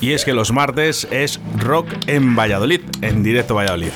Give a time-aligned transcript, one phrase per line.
[0.00, 3.90] Y es que los martes es rock en Valladolid, en Directo Valladolid.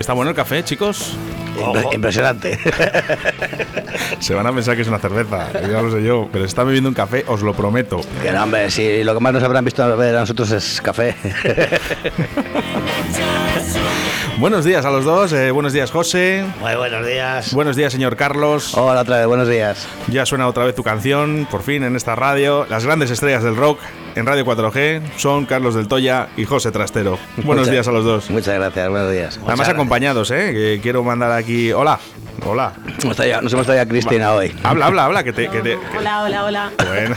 [0.00, 1.14] ¿Está bueno el café, chicos?
[1.92, 2.58] Impresionante.
[4.18, 6.88] Se van a pensar que es una cerveza, ya lo sé yo, pero está bebiendo
[6.88, 8.00] un café, os lo prometo.
[8.22, 11.14] Que no, hombre, si lo que más nos habrán visto a nosotros es café.
[14.42, 16.44] buenos días a los dos, eh, buenos días José.
[16.60, 17.54] Muy buenos días.
[17.54, 18.76] Buenos días señor Carlos.
[18.76, 19.86] Hola otra vez, buenos días.
[20.08, 22.66] Ya suena otra vez tu canción, por fin en esta radio.
[22.68, 23.78] Las grandes estrellas del rock
[24.16, 27.20] en Radio 4G son Carlos del Toya y José Trastero.
[27.44, 28.30] Buenos días a los dos.
[28.30, 29.38] Muchas gracias, buenos días.
[29.46, 30.50] Además acompañados, ¿eh?
[30.52, 31.72] Que quiero mandar aquí...
[31.72, 32.00] Hola.
[32.44, 32.72] Hola.
[33.04, 34.52] Nos hemos traído a Cristina hoy.
[34.64, 35.22] Habla, habla, habla.
[35.22, 35.48] Que te,
[35.96, 36.72] Hola, hola, hola.
[36.84, 37.14] Bueno.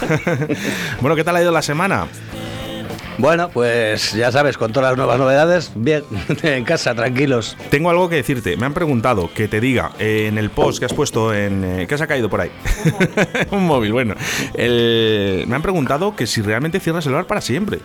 [1.02, 2.06] bueno, ¿qué tal ha ido la semana?
[3.18, 6.04] Bueno, pues ya sabes, con todas las nuevas novedades, bien,
[6.44, 7.56] en casa, tranquilos.
[7.70, 8.58] Tengo algo que decirte.
[8.58, 11.64] Me han preguntado que te diga eh, en el post que has puesto en.
[11.64, 12.52] Eh, ¿Qué se ha caído por ahí?
[13.52, 14.16] Un móvil, bueno.
[14.58, 17.80] me han preguntado que si realmente cierras el bar para siempre.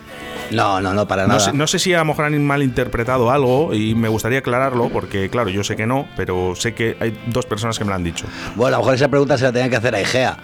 [0.51, 1.53] No, no, no, para nada.
[1.53, 5.49] no sé si a lo mejor han malinterpretado algo y me gustaría aclararlo porque, claro,
[5.49, 8.25] yo sé que no, pero sé que hay dos personas que me lo han dicho.
[8.55, 10.37] Bueno, a lo mejor esa pregunta se la tenía que hacer a Igea.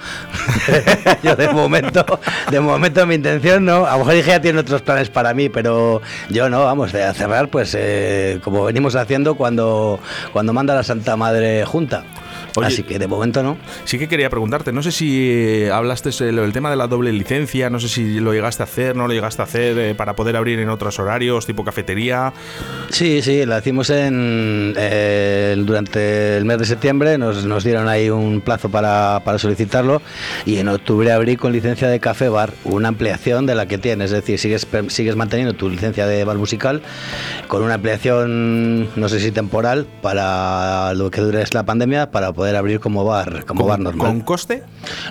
[1.24, 2.06] yo de momento,
[2.50, 3.86] de momento mi intención no.
[3.86, 7.76] A lo mejor Igea tiene planes para mí, pero yo no, vamos, de cerrar, pues
[7.78, 10.00] eh, como venimos haciendo cuando,
[10.34, 12.04] cuando manda la Santa Madre Junta.
[12.64, 13.58] Así que de momento no.
[13.86, 17.70] Sí que quería preguntarte, no sé si eh, hablaste el tema de la doble licencia,
[17.70, 20.36] no sé si lo llegaste a hacer, no lo llegaste a hacer eh, para poder
[20.36, 22.34] abrir en otros horarios, tipo cafetería.
[22.90, 28.10] Sí, sí, la hicimos en, eh, durante el mes de septiembre, nos, nos dieron ahí
[28.10, 30.02] un plazo para, para, solicitarlo
[30.46, 34.12] y en octubre abrí con licencia de café bar, una ampliación de la que tienes,
[34.12, 36.82] es decir, sigues, sigues manteniendo tu licencia de bar musical
[37.48, 42.56] con una ampliación, no sé si temporal, para lo que dure la pandemia, para poder
[42.56, 44.08] abrir como bar, como bar normal.
[44.08, 44.64] ¿Con coste?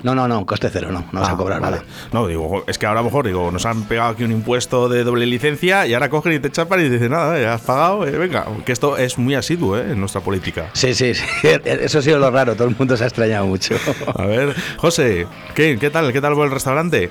[0.03, 1.83] No, no, no, coste cero, no, no vas a ah, cobrar nada.
[2.11, 4.89] No, digo, es que ahora a lo mejor digo, nos han pegado aquí un impuesto
[4.89, 7.61] de doble licencia y ahora cogen y te chapan y te dicen, nada, ya has
[7.61, 10.69] pagado, eh, venga, que esto es muy asiduo eh, en nuestra política.
[10.73, 11.25] Sí, sí, sí,
[11.65, 13.75] eso ha sido lo raro, todo el mundo se ha extrañado mucho.
[14.15, 16.11] A ver, José, ¿qué, qué tal?
[16.11, 17.09] ¿Qué tal va el restaurante?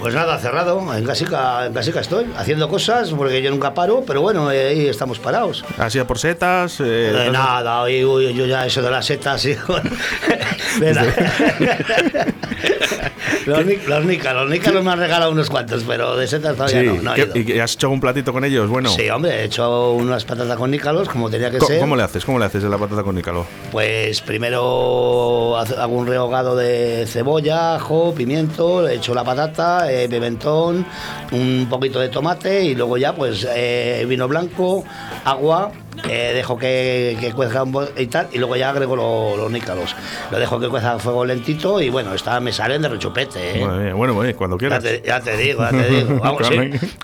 [0.00, 4.20] Pues nada, cerrado, en casica, en casica estoy, haciendo cosas, porque yo nunca paro, pero
[4.20, 5.64] bueno, eh, ahí estamos parados.
[5.76, 6.76] ¿Ha sido por setas?
[6.78, 8.00] Eh, nada, hoy,
[8.32, 9.44] yo ya eso de las setas,
[13.46, 17.02] los, nica me han regalado unos cuantos, pero de setas todavía no.
[17.02, 18.68] no ¿Y has hecho un platito con ellos?
[18.68, 18.90] Bueno.
[18.90, 21.80] Sí, hombre, he hecho unas patatas con nícalos, como tenía que ser.
[21.80, 22.24] ¿Cómo le haces?
[22.24, 23.46] ¿Cómo le haces la patata con nícalo?
[23.72, 30.86] Pues primero hago un rehogado de cebolla, ajo, pimiento, he hecho la patata, eh, pimentón,
[31.32, 34.84] un poquito de tomate y luego ya pues eh, vino blanco,
[35.24, 35.72] agua
[36.06, 38.96] dejo que, que cueza un y tal, y luego ya agrego
[39.36, 39.94] los nícalos.
[40.30, 43.60] Lo dejo que cueza a fuego lentito y bueno, está, me salen de rechupete.
[43.60, 43.92] ¿eh?
[43.92, 44.84] Bueno, bueno, cuando quieras.
[45.04, 46.18] Ya te, digo, ya te digo.
[46.20, 46.46] Vamos,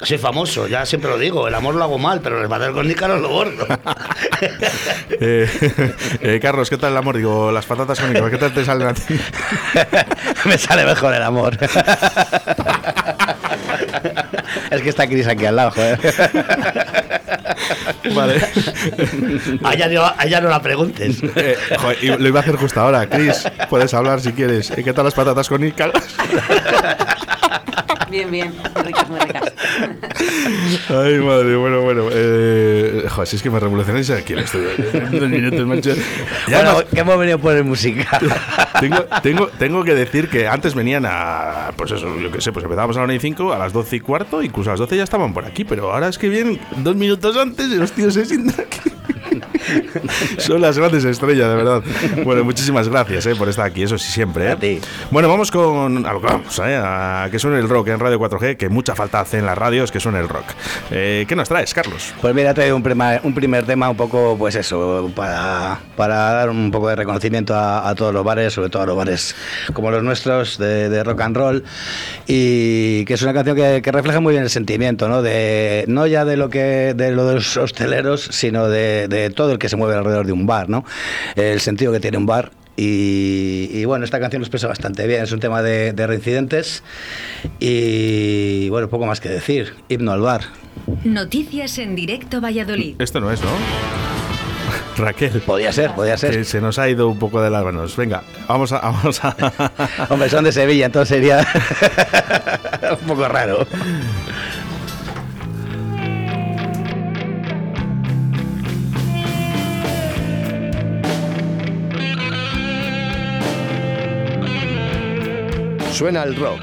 [0.02, 2.86] soy, famoso, ya siempre lo digo, el amor lo hago mal, pero el bater con
[2.86, 3.66] nícalos lo gordo.
[5.20, 5.48] Eh,
[6.20, 7.16] eh, Carlos, ¿qué tal el amor?
[7.16, 9.18] Digo, las patatas con nícalos, ¿qué tal te salen a ti?
[10.44, 11.56] me sale mejor el amor.
[14.70, 17.22] es que está Cris aquí al lado, joder.
[18.14, 18.40] Vale.
[19.62, 21.22] Allá no, no la preguntes.
[21.36, 23.08] Eh, lo iba a hacer justo ahora.
[23.08, 24.70] Chris, puedes hablar si quieres.
[24.70, 25.92] ¿Qué tal las patatas con Ical?
[28.14, 29.52] Bien, bien, muy ricas, muy ricas.
[30.88, 32.06] Ay, madre, bueno, bueno.
[32.12, 34.68] Eh, joder, si es que me revolucionáis aquí en el estudio.
[36.46, 38.20] Ya bueno, que hemos venido por el música.
[38.80, 41.72] tengo, tengo, tengo que decir que antes venían a.
[41.76, 43.96] Pues eso, yo qué sé, pues empezábamos a las 9 y 5, a las 12
[43.96, 46.60] y cuarto, incluso a las 12 ya estaban por aquí, pero ahora es que vienen
[46.76, 48.92] dos minutos antes y los tíos se sientan aquí.
[50.38, 51.82] Son las grandes estrellas, de verdad.
[52.24, 54.52] Bueno, muchísimas gracias eh, por estar aquí, eso sí, siempre.
[54.60, 54.80] Eh.
[55.10, 56.04] Bueno, vamos con.
[56.06, 58.94] A lo que vamos, eh, a que suene el rock en Radio 4G, que mucha
[58.94, 60.44] falta hace en las radios que suene el rock.
[60.90, 62.12] Eh, ¿Qué nos traes, Carlos?
[62.20, 66.50] Pues mira, traído un, primer, un primer tema un poco, pues eso, para, para dar
[66.50, 69.36] un poco de reconocimiento a, todos los bares, sobre todo a los bares
[69.72, 71.64] como los nuestros de, rock and roll.
[72.26, 75.22] Y que es una canción que, refleja muy bien el sentimiento, ¿no?
[75.22, 79.58] De, no ya de lo que de de los hosteleros, sino de, de todo el
[79.58, 80.84] que se mueve alrededor de un bar, ¿no?
[81.36, 85.22] El sentido que tiene un bar Y, y bueno, esta canción nos expresa bastante bien.
[85.22, 86.82] Es un tema de, de reincidentes.
[87.60, 89.74] Y bueno, poco más que decir.
[89.88, 90.42] Himno al bar.
[91.04, 93.00] Noticias en directo Valladolid.
[93.00, 93.48] Esto no es, ¿no?
[94.96, 95.40] Raquel.
[95.46, 96.32] Podía ser, podía ser.
[96.32, 97.96] Que se nos ha ido un poco de las manos.
[97.96, 98.80] Venga, vamos a.
[98.80, 99.36] Vamos a
[100.08, 101.46] Hombre, son de Sevilla, entonces sería
[103.00, 103.66] un poco raro.
[115.94, 116.60] Suena el rock.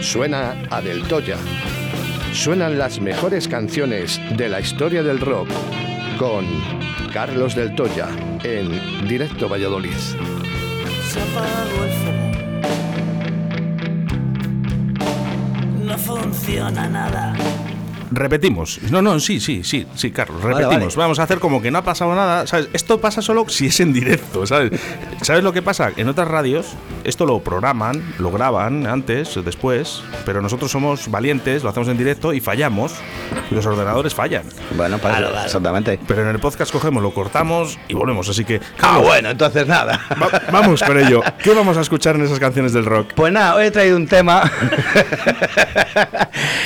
[0.00, 1.36] Suena a Del Toya.
[2.32, 5.48] Suenan las mejores canciones de la historia del rock
[6.18, 6.46] con
[7.12, 8.08] Carlos Del Toya
[8.42, 9.92] en Directo Valladolid.
[9.92, 12.10] Se el.
[15.86, 17.36] No funciona nada.
[18.12, 18.80] Repetimos.
[18.90, 20.96] No, no, sí, sí, sí, sí, Carlos, repetimos.
[20.96, 20.96] vale.
[20.96, 22.68] Vamos a hacer como que no ha pasado nada, ¿sabes?
[22.72, 24.72] Esto pasa solo si es en directo, ¿sabes?
[25.22, 25.90] ¿Sabes lo que pasa?
[25.96, 26.66] En otras radios
[27.04, 32.32] esto lo programan, lo graban antes, después, pero nosotros somos valientes, lo hacemos en directo
[32.34, 32.92] y fallamos.
[33.50, 34.42] Y los ordenadores fallan.
[34.76, 35.46] Bueno, para Claro, eso, claro.
[35.46, 35.98] exactamente.
[36.06, 38.60] Pero en el podcast cogemos, lo cortamos y volvemos, así que...
[38.80, 40.00] Ah, bueno, entonces nada.
[40.22, 41.22] va- vamos con ello.
[41.42, 43.12] ¿Qué vamos a escuchar en esas canciones del rock?
[43.14, 44.42] Pues nada, hoy he traído un tema.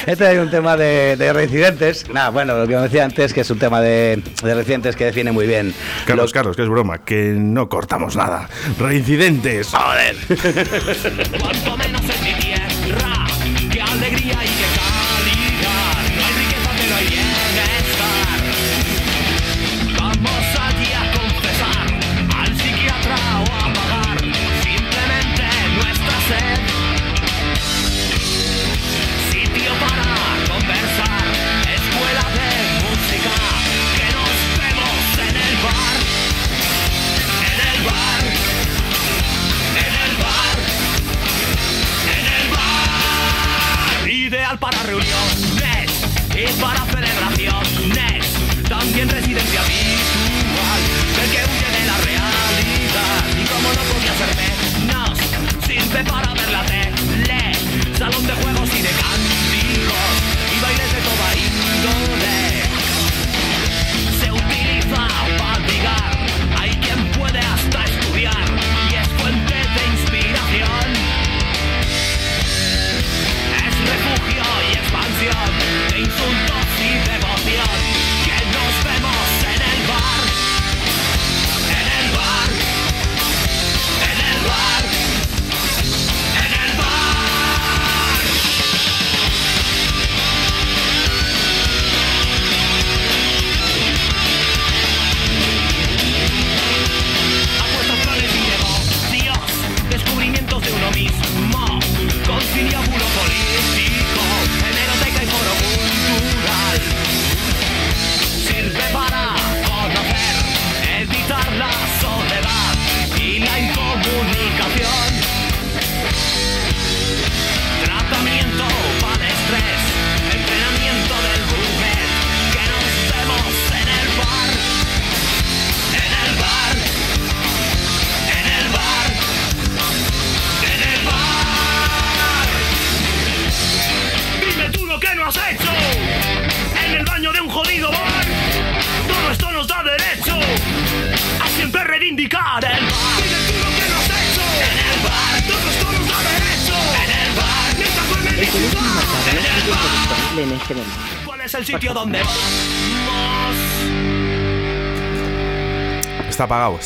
[0.07, 2.09] he traído un tema de, de reincidentes.
[2.11, 5.05] Nada, bueno, lo que me decía antes, que es un tema de, de reincidentes que
[5.07, 5.75] define muy bien.
[6.07, 8.49] Carlos, lo- Carlos, que es broma, que no cortamos nada.
[8.79, 9.69] Reincidentes.
[9.73, 10.17] Joder.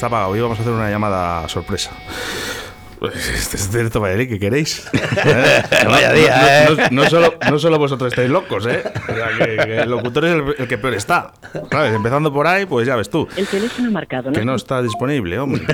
[0.03, 1.91] Hoy vamos a hacer una llamada sorpresa.
[3.03, 4.87] Este es directo Valladolid, ¿qué queréis?
[4.93, 5.63] ¿Eh?
[5.87, 6.89] Vaya No- día, no, ¿eh?
[6.93, 8.83] no- no solo, no solo vosotros estáis locos, ¿eh?
[9.09, 11.33] O sea, que, que el locutor es el, el que peor está.
[11.71, 11.95] ¿Sabes?
[11.95, 13.27] Empezando por ahí, pues ya ves tú.
[13.37, 15.65] El teléfono marcado Que no está disponible, hombre.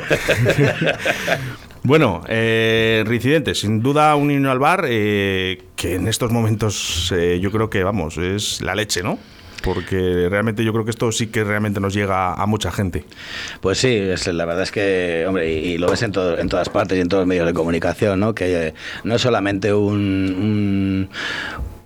[1.82, 7.38] bueno, eh, reincidentes, sin duda un himno al bar eh, que en estos momentos eh,
[7.42, 9.18] yo creo que, vamos, es la leche, ¿no?
[9.64, 13.04] Porque realmente yo creo que esto sí que realmente nos llega a mucha gente.
[13.60, 16.68] Pues sí, es, la verdad es que, hombre, y, lo ves en, todo- en todas
[16.68, 18.34] partes y en todos los medios de comunicación, ¿no?
[18.34, 21.08] Que eh, no es solamente un, un,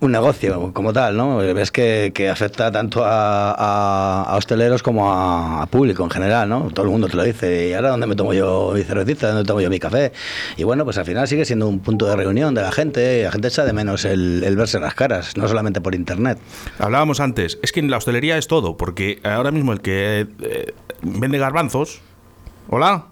[0.01, 1.37] un negocio como tal, ¿no?
[1.37, 6.47] Ves que, que afecta tanto a, a- a hosteleros como a, a público en general,
[6.47, 6.69] ¿no?
[6.73, 7.67] Todo el mundo te lo dice.
[7.67, 9.27] ¿Y ahora dónde me tomo yo mi cervecita?
[9.27, 10.13] ¿Dónde tomo yo mi café?
[10.55, 13.23] Y bueno, pues al final sigue siendo un punto de reunión de la gente.
[13.23, 16.39] La gente echa de menos el, el verse las caras, no solamente por internet.
[16.77, 20.73] Hablábamos antes, es que en la hostelería es todo, porque ahora mismo el que eh,
[21.01, 21.99] vende garbanzos.
[22.69, 23.05] Hola.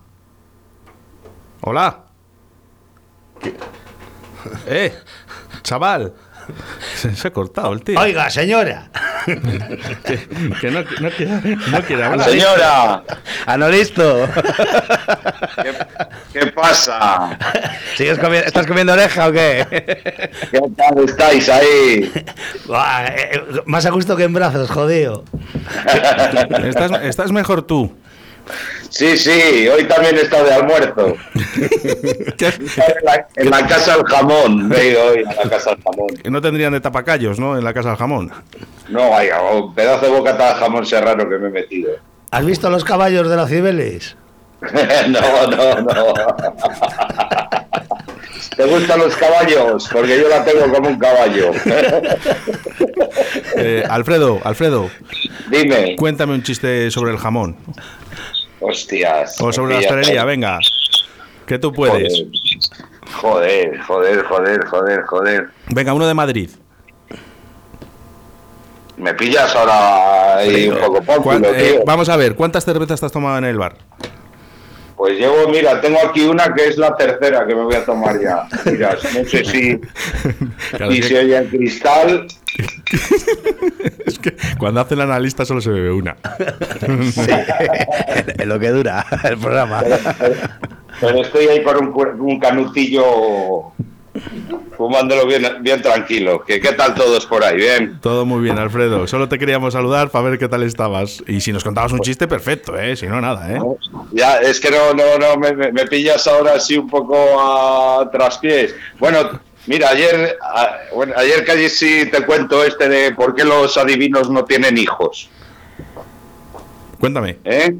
[1.61, 2.03] Hola.
[3.41, 3.55] ¿Qué?
[4.67, 4.93] Eh,
[5.63, 6.13] chaval.
[6.95, 7.99] Se, se ha cortado el tío.
[7.99, 8.89] Oiga, señora.
[9.27, 10.17] Que,
[10.61, 12.29] que no, no quiere, no quiere hablar.
[12.29, 13.03] Señora,
[13.45, 14.25] Anolisto.
[15.61, 15.73] ¿qué,
[16.31, 17.37] qué pasa?
[17.97, 19.65] ¿Sigues comi- ¿Estás comiendo oreja o qué?
[20.49, 22.09] ¿Qué tal estáis ahí?
[22.67, 25.25] Buah, eh, eh, más a gusto que en brazos, jodido.
[26.63, 27.93] Estás, estás mejor tú.
[28.89, 31.15] Sí, sí, hoy también he estado de almuerzo.
[32.39, 35.79] En la, en la casa del jamón, me he ido hoy a la casa del
[35.83, 36.07] jamón.
[36.23, 37.57] que no tendrían de tapacallos, ¿no?
[37.57, 38.31] En la casa del jamón.
[38.89, 41.91] No, vaya, un pedazo de bocata de jamón serrano que me he metido.
[42.31, 44.15] ¿Has visto los caballos de los Cibeles?
[45.07, 46.13] no, no, no.
[48.55, 49.87] ¿Te gustan los caballos?
[49.91, 51.51] Porque yo la tengo como un caballo.
[53.55, 54.89] Eh, Alfredo, Alfredo,
[55.49, 55.95] Dime.
[55.97, 57.55] cuéntame un chiste sobre el jamón.
[58.59, 59.39] Hostias.
[59.41, 60.59] O sobre la hostelería, venga.
[61.45, 62.23] Que tú puedes.
[63.21, 65.49] Joder, joder, joder, joder, joder.
[65.73, 66.49] Venga, uno de Madrid.
[68.97, 73.05] Me pillas ahora ahí un poco ¿Cuán- pónculo, eh, vamos a ver, ¿cuántas cervezas te
[73.05, 73.75] has tomado en el bar?
[74.95, 78.19] Pues llevo, mira, tengo aquí una que es la tercera que me voy a tomar
[78.19, 78.47] ya.
[78.65, 79.77] Mira, no sé si,
[80.71, 82.27] Claro, si se que- oye el cristal.
[84.05, 86.15] es que cuando hace el analista solo se bebe una.
[88.37, 89.83] en lo que dura el programa.
[90.99, 93.71] Pero estoy ahí con un, un canutillo
[94.75, 96.43] fumándolo bien, bien tranquilo.
[96.45, 97.57] ¿Qué, ¿Qué tal todos por ahí?
[97.57, 97.99] Bien.
[98.01, 99.05] Todo muy bien, Alfredo.
[99.07, 101.23] Solo te queríamos saludar para ver qué tal estabas.
[101.27, 102.95] Y si nos contabas un chiste, perfecto, ¿eh?
[102.95, 103.59] Si no, nada, ¿eh?
[104.13, 108.09] Ya, es que no, no, no, me, me- me pillas ahora así un poco a
[108.11, 108.75] traspiés.
[108.99, 113.77] Bueno, mira, ayer, a- bueno, ayer casi sí te cuento este de por qué los
[113.77, 115.29] adivinos no tienen hijos.
[116.99, 117.37] Cuéntame.
[117.45, 117.75] ¿Eh?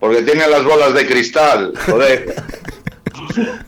[0.00, 2.34] Porque tienen las bolas de cristal, joder.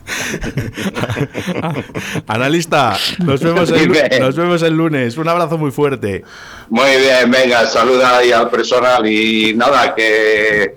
[2.27, 4.09] Analista, nos vemos, el, Dime.
[4.19, 5.17] nos vemos el lunes.
[5.17, 6.23] Un abrazo muy fuerte.
[6.69, 10.75] Muy bien, venga, saluda ahí al personal y nada, que,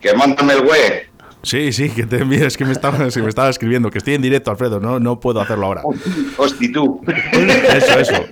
[0.00, 1.11] que mándame el güey.
[1.42, 4.14] Sí, sí, que te envíes, es que me estaba, se me estaba escribiendo, que estoy
[4.14, 5.82] en directo, Alfredo, no, no puedo hacerlo ahora.
[6.36, 7.00] Hosti tú.
[7.74, 8.24] Eso, eso.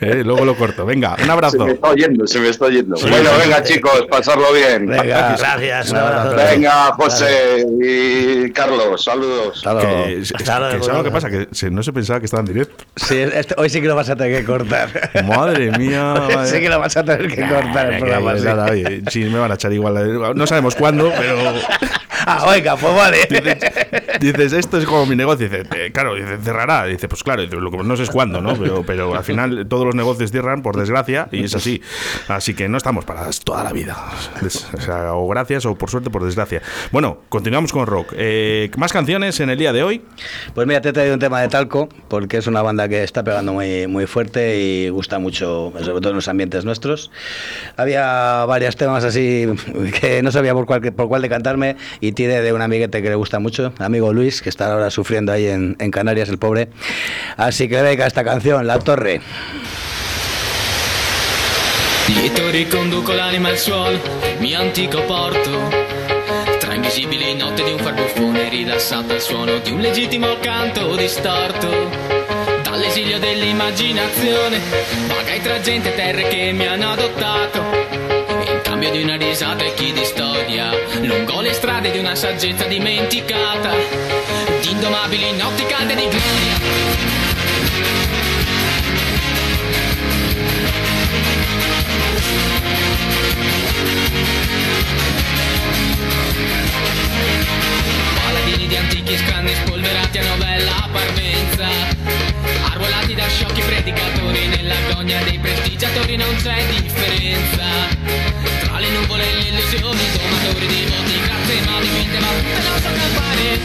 [0.00, 0.86] Eh, luego lo corto.
[0.86, 1.64] Venga, un Se abrazo.
[1.66, 2.96] me está oyendo, se me está oyendo.
[2.96, 3.74] Sí, bueno, sí, venga sí.
[3.74, 4.86] chicos, pasarlo bien.
[4.86, 5.90] Venga, gracias.
[5.90, 6.36] Un abrazo.
[6.36, 9.62] Venga, José y Carlos, saludos.
[9.62, 11.28] Que, que ¿sabes lo que pasa?
[11.30, 12.82] Que se- no se pensaba que estaba en directo.
[12.96, 14.88] Sí, este- hoy sí que lo vas a tener que cortar.
[15.28, 16.14] Madre mía.
[16.34, 16.46] madre.
[16.46, 18.38] sí que lo vas a tener que cortar el programa.
[18.38, 18.44] sí.
[18.44, 19.96] nada, oye, sí, me van a echar igual.
[19.98, 21.36] eh, No sabemos cuándo, pero
[22.46, 23.18] oiga, pues vale.
[24.20, 25.48] dices, esto es como mi negocio.
[25.48, 26.86] Dice, eh, claro, dice, cerrará.
[26.86, 28.54] Dice, pues claro, dice, lo que no sé es cuándo, ¿no?
[28.56, 31.82] Pero, pero al final todos los negocios cierran, por desgracia, y es así.
[32.28, 33.96] Así que no estamos para toda la vida.
[34.42, 36.62] O, sea, o gracias o por suerte, por desgracia.
[36.92, 38.12] Bueno, continuamos con rock.
[38.16, 40.02] Eh, más canciones en el día de hoy.
[40.54, 43.22] Pues mira, te he traído un tema de Talco, porque es una banda que está
[43.22, 47.10] pegando muy, muy fuerte y gusta mucho, sobre todo en los ambientes nuestros.
[47.76, 49.46] Había varios temas así
[50.00, 53.14] que no sabía por cuál, por cuál decantarme y tiré de un amiguete que le
[53.14, 56.68] gusta mucho, amigo Luis, que está ahora sufriendo ahí en, en Canarias, el pobre.
[57.38, 59.22] Así que venga esta canción, La Torre.
[62.08, 63.98] Lieto riconduco l'anima al suolo,
[64.38, 65.50] mio antico porto.
[66.58, 71.68] Tra invisibili notte di un farbuffone rilassato al suono di un legittimo canto distorto.
[72.62, 74.60] Dall'esilio dell'immaginazione,
[75.08, 77.79] vagai tra gente e terre che mi hanno adottato.
[78.80, 80.70] Cambio di una risata e chi di storia,
[81.02, 83.72] lungo le strade di una saggezza dimenticata.
[84.62, 86.54] Di indomabili notti calde di gloria.
[98.14, 101.68] Paladini di antichi scranni spolverati a novella parvenza
[102.72, 108.29] Arruolati da sciocchi predicatori Nell'agonia dei prestigiatori non c'è differenza
[109.20, 112.90] Tra le nuvole e illusioni Domatori di voti, grazie ma dipinte ma te non so
[112.90, 113.60] campare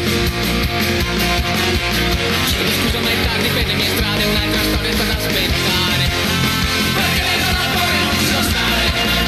[2.48, 6.10] Chiedo scusa ma è tardi per le mie strade Un'altra storia sta da aspettare
[6.94, 9.25] Perché dentro la torre non so stare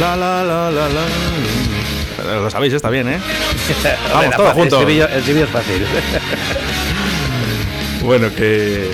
[0.00, 1.00] La, la, la, la, la.
[1.02, 3.18] Eh, Lo sabéis, está bien, ¿eh?
[4.12, 4.82] Vamos, todos juntos.
[4.82, 5.86] El estribillo es fácil.
[8.02, 8.90] Bueno, que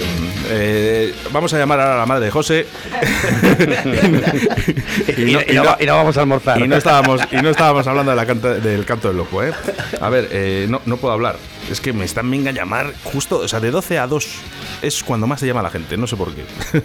[0.51, 2.67] eh, vamos a llamar a la madre de José.
[5.17, 6.61] Y no- y no- y no vamos a almorzar.
[6.61, 9.51] Y no estábamos, y no estábamos hablando de la canta- del canto del loco, ¿eh?
[9.99, 11.37] A ver, eh, no, no puedo hablar.
[11.71, 14.27] Es que me están venga a llamar justo, o sea, de 12 a 2
[14.83, 16.45] es cuando más se llama la gente, no sé por qué.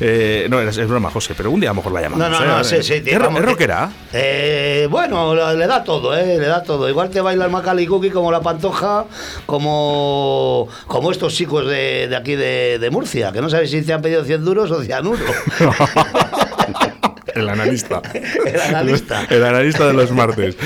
[0.00, 2.28] Eh, no, es, es broma, José, pero un día a lo mejor la llamamos.
[2.28, 2.48] No, no, ¿eh?
[2.48, 3.02] no, sí, sí.
[3.04, 3.90] ¿Es, vamos, rockera?
[4.12, 6.36] Eh, bueno, le da todo, ¿eh?
[6.38, 6.88] Le da todo.
[6.88, 9.04] Igual te baila el Macaulay Cookie como la Pantoja,
[9.46, 13.92] como, como estos chicos de, de aquí de, de Murcia, que no sabes si te
[13.92, 15.24] han pedido 100 duros o cianuro.
[17.34, 18.02] El analista.
[18.46, 19.24] El analista.
[19.30, 20.56] El analista de los martes.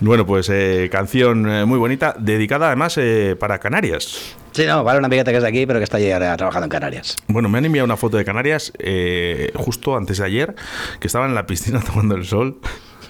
[0.00, 4.36] Bueno, pues eh, canción eh, muy bonita, dedicada además eh, para Canarias.
[4.52, 6.66] Sí, no, vale una amigueta que es de aquí, pero que está allí ahora trabajando
[6.66, 7.16] en Canarias.
[7.26, 10.54] Bueno, me han enviado una foto de Canarias eh, justo antes de ayer,
[11.00, 12.58] que estaba en la piscina tomando el sol.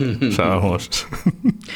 [0.01, 1.07] O sea, vamos.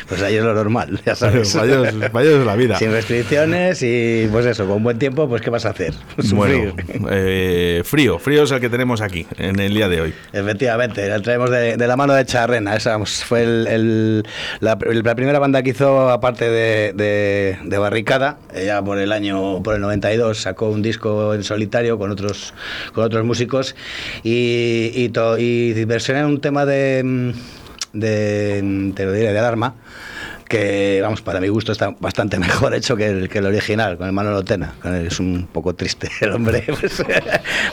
[0.08, 1.52] Pues ahí es lo normal, ya sabes.
[1.52, 1.92] Fallos
[2.38, 2.78] de la vida.
[2.78, 5.94] Sin restricciones y pues eso, con buen tiempo, pues ¿qué vas a hacer?
[6.32, 6.74] Bueno,
[7.10, 10.14] eh, frío, frío es el que tenemos aquí en el día de hoy.
[10.32, 12.76] Efectivamente, la traemos de, de la mano de Charrena.
[12.76, 14.22] Esa fue el- el-
[14.60, 19.62] la, la primera banda que hizo, aparte de, de- de Barricada, ella por el año,
[19.62, 22.54] por el 92, sacó un disco en solitario con otros,
[22.92, 23.74] con otros músicos
[24.22, 27.30] y, y, to- y versioné un tema de, mm,
[27.92, 29.74] de, te lo diré, de alarma
[30.48, 34.06] que vamos para mi gusto está bastante mejor hecho que el, que el original con
[34.06, 34.74] el Manolo Tena
[35.06, 37.02] es un poco triste el hombre pues,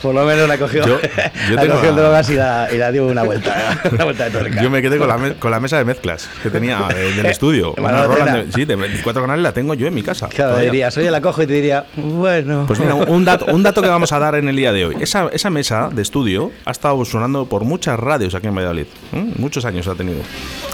[0.01, 2.77] por lo menos la cogió Yo- yo la tengo cogió la- drogas y la, y
[2.77, 5.51] la dio una vuelta una vuelta de tuerca Yo me quedé con la, me- con
[5.51, 7.74] la mesa de mezclas que tenía eh, del estudio.
[7.77, 10.27] Una Roland de, sí, de 24 canales la tengo yo en mi casa.
[10.27, 13.81] claro dirías oye la cojo y te diría bueno Pues mira, un dato, un dato
[13.81, 14.98] que vamos a dar en el día de hoy.
[15.00, 18.85] Esa, esa mesa de estudio ha estado sonando por muchas radios aquí en Valladolid.
[19.14, 19.25] ¿eh?
[19.38, 20.20] Muchos años ha tenido.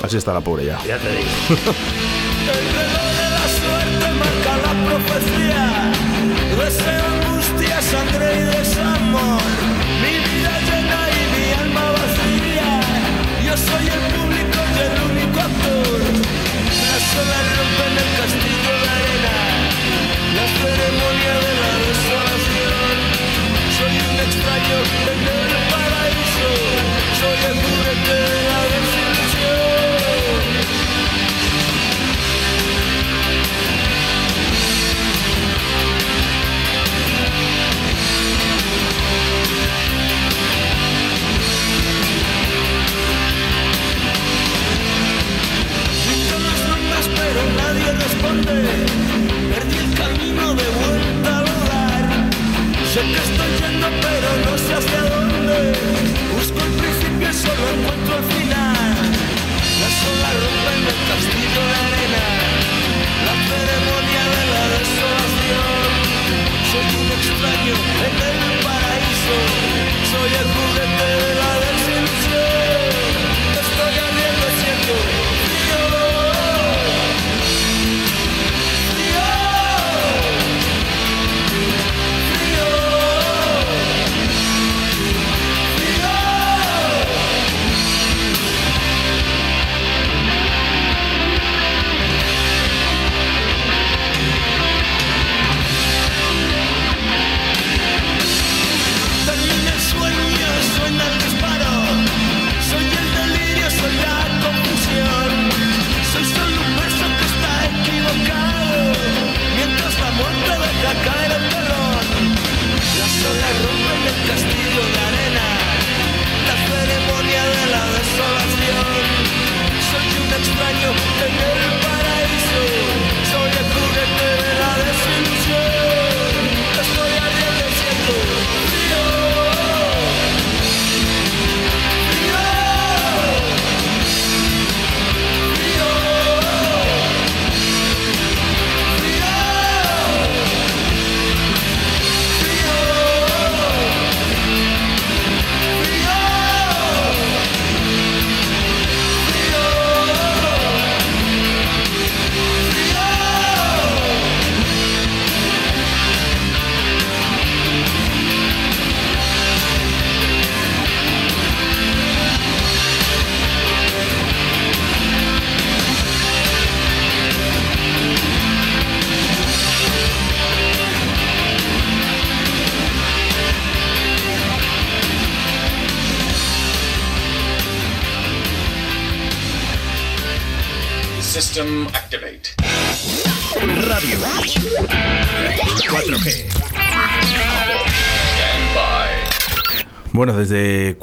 [0.04, 0.78] Así está la pobre ya.
[0.88, 1.74] Ya te digo.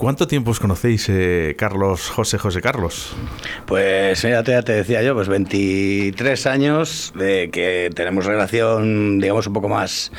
[0.08, 3.14] Cuánto tiempo os conocéis, eh, Carlos, José, José Carlos?
[3.66, 9.46] Pues mira, te, ya te decía yo, pues 23 años de que tenemos relación, digamos,
[9.48, 10.10] un poco más,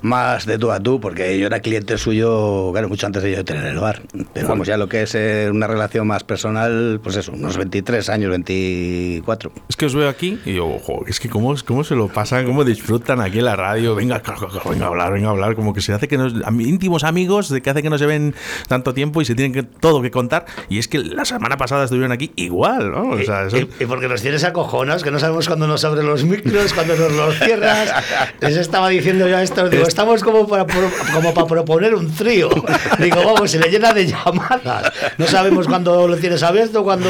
[0.00, 3.44] más de tú a tú, porque yo era cliente suyo, claro, mucho antes de yo
[3.44, 4.00] tener el bar.
[4.32, 8.08] Pero vamos, ya lo que es eh, una relación más personal, pues eso, unos 23
[8.08, 9.52] años, 24.
[9.68, 12.46] Es que os veo aquí y digo, ojo, es que cómo, cómo se lo pasan,
[12.46, 13.94] cómo disfrutan aquí en la radio.
[13.94, 14.22] Venga,
[14.70, 15.54] venga a hablar, venga a hablar.
[15.54, 16.32] Como que se hace que nos.
[16.58, 18.34] Íntimos amigos, de que hace que no se ven
[18.68, 20.46] tanto tiempo y se tienen que, todo que contar.
[20.68, 23.10] Y es que la semana pasada estuvieron aquí igual, ¿no?
[23.10, 26.06] O sea, eso- Y, y porque nos tienes acojonados, que no sabemos cuándo nos abren
[26.06, 27.92] los micros, cuando nos los cierras.
[28.40, 30.66] Les estaba diciendo yo a esto, digo, estamos como para,
[31.12, 32.48] como para proponer un trío.
[32.98, 34.92] Digo, vamos, se le llena de llamadas.
[35.18, 37.08] No sabemos cuándo lo tienes abierto, cuándo...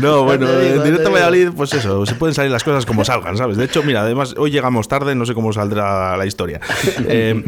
[0.00, 1.10] No, bueno, digo, en directo.
[1.10, 3.56] Valladolid, pues eso, se pueden salir las cosas como salgan, ¿sabes?
[3.56, 6.60] De hecho, mira, además, hoy llegamos tarde, no sé cómo saldrá la historia.
[7.06, 7.42] Eh,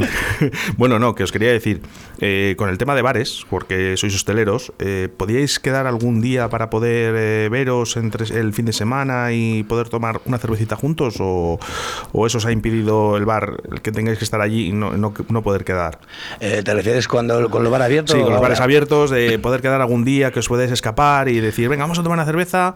[0.76, 1.80] bueno, no, que os quería decir,
[2.20, 6.70] eh, con el tema de bares, porque sois hosteleros, eh, ¿podíais quedar algún día para
[6.70, 11.16] poder eh, veros entre el fin de semana y poder tomar una cervecita juntos?
[11.20, 11.58] ¿O,
[12.12, 14.96] o eso os ha impedido el bar, el que tengáis que estar allí y no,
[14.96, 15.98] no, no poder quedar?
[16.40, 18.16] Eh, ¿Te refieres cuando con los bares abiertos?
[18.16, 21.40] Sí, con los bares abiertos, de poder quedar algún día que os podáis escapar y
[21.40, 22.74] decir, venga, vamos a tomar una cerveza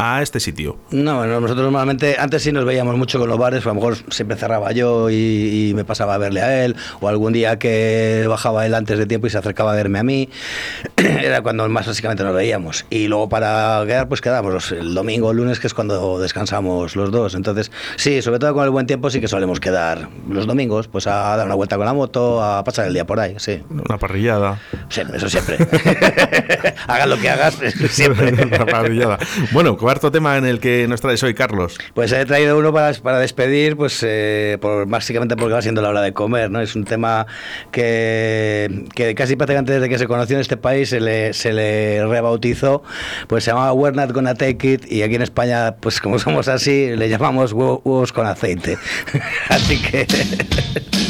[0.00, 0.78] a este sitio.
[0.90, 4.36] No, nosotros normalmente, antes sí nos veíamos mucho con los bares, a lo mejor siempre
[4.36, 8.64] cerraba yo y, y me pasaba a verle a él, o algún día que bajaba
[8.64, 10.28] él antes de tiempo y se acercaba a verme a mí,
[10.96, 12.86] era cuando más básicamente nos veíamos.
[12.88, 17.10] Y luego para quedar, pues quedamos el domingo o lunes, que es cuando descansamos los
[17.10, 17.34] dos.
[17.34, 21.06] Entonces, sí, sobre todo con el buen tiempo sí que solemos quedar los domingos, pues
[21.06, 23.62] a dar una vuelta con la moto, a pasar el día por ahí, sí.
[23.68, 24.60] Una parrillada.
[24.88, 25.58] Sí, eso siempre.
[26.86, 27.58] hagas lo que hagas,
[27.90, 28.32] siempre.
[28.44, 29.18] Una parrillada.
[29.52, 31.76] Bueno, cuarto tema en el que nos traes hoy, Carlos.
[31.94, 35.88] Pues he traído uno para, para despedir, pues eh, por, básicamente porque va siendo la
[35.88, 36.60] hora de comer, ¿no?
[36.60, 37.26] Es un tema
[37.72, 42.06] que, que casi prácticamente desde que se conoció en este país se le, se le
[42.06, 42.84] rebautizó,
[43.26, 46.46] pues se llamaba We're Not Gonna Take It y aquí en España, pues como somos
[46.46, 48.78] así, le llamamos huevo- huevos con aceite.
[49.48, 50.06] así que...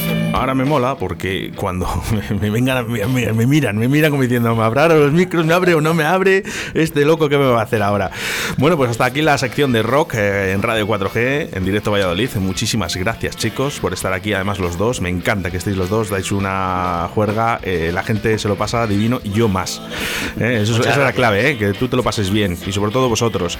[0.41, 4.23] Ahora me mola porque cuando me, me vengan, me, me- me miran, me miran como
[4.23, 5.45] diciendo, ¿me abrirá los micros?
[5.45, 6.43] ¿Me abre o no me abre?
[6.73, 8.09] Este loco, ¿qué me va a hacer ahora?
[8.57, 12.29] Bueno, pues hasta aquí la sección de rock eh, en Radio 4G, en directo Valladolid.
[12.37, 14.33] Muchísimas gracias, chicos, por estar aquí.
[14.33, 17.59] Además, los dos, me encanta que estéis los dos, dais una juerga.
[17.61, 19.79] eh, la gente se lo pasa divino y yo más.
[20.39, 22.91] Eh, eso, esa es la clave, eh, que tú te lo pases bien y sobre
[22.91, 23.59] todo vosotros.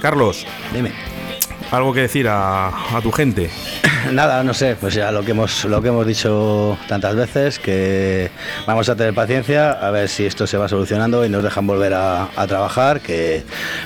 [0.00, 0.92] Carlos, dime.
[1.70, 3.50] ¿Algo que decir a, a tu gente?
[4.12, 8.30] Nada, no sé, pues ya lo que hemos lo que hemos dicho tantas veces, que
[8.66, 11.92] vamos a tener paciencia, a ver si esto se va solucionando y nos dejan volver
[11.94, 13.42] a, a trabajar, que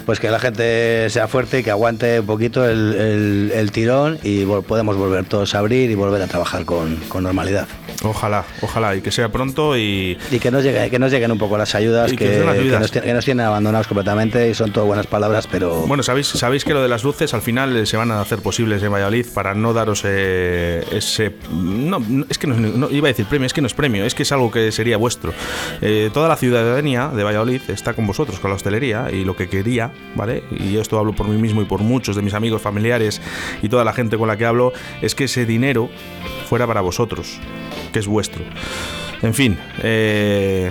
[0.07, 4.19] pues que la gente sea fuerte y que aguante un poquito el, el- el tirón
[4.23, 7.67] y vol- podemos volver todos a abrir y volver a trabajar con, con normalidad.
[8.05, 10.19] Ojalá, ojalá, y que sea pronto y...
[10.31, 12.81] Y que nos, llegue, que nos lleguen un poco las ayudas, que, que ayudas.
[12.81, 15.87] nos, que nos tienen abandonados completamente y son todo buenas palabras, pero...
[15.87, 18.83] Bueno, sabéis, sabéis que lo de las luces al final se van a hacer posibles
[18.83, 21.35] en Valladolid para no daros eh, ese.
[21.53, 24.15] No, es que no, no- iba a decir premio, es que no es premio, es
[24.15, 25.33] que es algo que sería vuestro.
[25.81, 29.49] Eh, toda la ciudadanía de Valladolid está con vosotros, con la hostelería, y lo que
[29.49, 30.45] quería, ¿vale?
[30.51, 33.21] Y esto hablo por mí mismo y por muchos de mis amigos, familiares
[33.63, 35.89] y toda la gente con la que hablo, es que ese dinero
[36.49, 37.39] fuera para vosotros,
[37.93, 38.43] que es vuestro.
[39.23, 40.71] En fin, eh,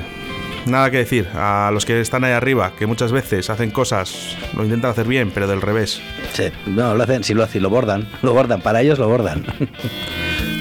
[0.65, 4.63] Nada que decir a los que están ahí arriba, que muchas veces hacen cosas, lo
[4.63, 6.01] intentan hacer bien, pero del revés.
[6.33, 9.43] Sí, no, lo hacen, si lo hacen, lo bordan, lo bordan, para ellos lo bordan.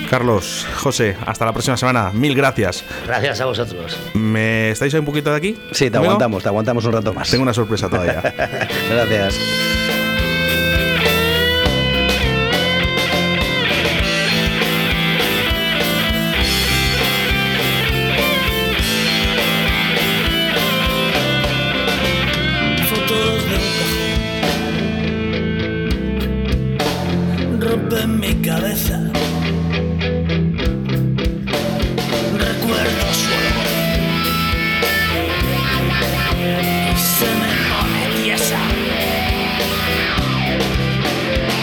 [0.08, 2.10] Carlos, José, hasta la próxima semana.
[2.12, 2.82] Mil gracias.
[3.06, 3.96] Gracias a vosotros.
[4.14, 5.56] ¿Me estáis ahí un poquito de aquí?
[5.70, 6.06] Sí, te ¿Conmigo?
[6.12, 7.30] aguantamos, te aguantamos un rato más.
[7.30, 8.20] Tengo una sorpresa todavía.
[8.90, 9.38] Gracias.